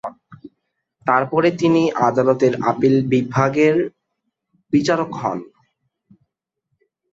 [1.05, 3.75] তারপরে তিনি আদালতের আপিল বিভাগের
[4.73, 5.39] বিচারক হন।